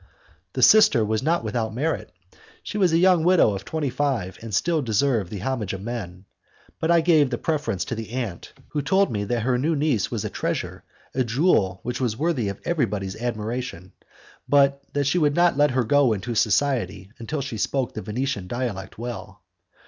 The 0.53 0.63
sister 0.63 1.05
was 1.05 1.21
not 1.21 1.43
without 1.43 1.75
merit. 1.75 2.11
She 2.63 2.79
was 2.79 2.91
a 2.91 2.97
young 2.97 3.23
widow 3.23 3.53
of 3.53 3.63
twenty 3.63 3.91
five, 3.91 4.35
and 4.41 4.51
still 4.51 4.81
deserved 4.81 5.29
the 5.29 5.41
homage 5.43 5.73
of 5.73 5.81
men, 5.83 6.25
but 6.79 6.89
I 6.89 7.01
gave 7.01 7.29
the 7.29 7.37
preference 7.37 7.85
to 7.85 7.93
the 7.93 8.09
aunt, 8.09 8.51
who 8.69 8.81
told 8.81 9.11
me 9.11 9.25
that 9.25 9.43
her 9.43 9.59
new 9.59 9.75
niece 9.75 10.09
was 10.09 10.25
a 10.25 10.29
treasure, 10.31 10.83
a 11.13 11.23
jewel 11.23 11.81
which 11.83 12.01
was 12.01 12.17
worthy 12.17 12.49
of 12.49 12.59
everybody's 12.65 13.15
admiration, 13.15 13.91
but 14.49 14.81
that 14.93 15.05
she 15.05 15.19
would 15.19 15.35
not 15.35 15.55
let 15.55 15.69
her 15.69 15.83
go 15.83 16.13
into 16.13 16.33
society 16.33 17.11
until 17.19 17.41
she 17.41 17.57
could 17.57 17.61
speak 17.61 17.93
the 17.93 18.01
Venetian 18.01 18.47
dialect 18.47 18.97
well. 18.97 19.43